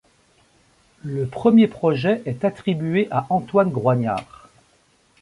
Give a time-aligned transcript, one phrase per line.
[1.03, 4.49] Le premier projet est attribué à Antoine Groignard.